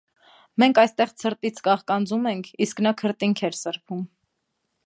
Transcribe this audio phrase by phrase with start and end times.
[0.63, 4.05] Մենք այստեղ ցրտից կաղկանձում ենք, իսկ նա քրտինքն էր սրբում…